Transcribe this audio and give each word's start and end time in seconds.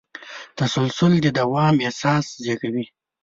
تسلسل 0.57 1.13
د 1.21 1.27
دوام 1.39 1.75
احساس 1.85 2.25
زېږوي. 2.43 2.85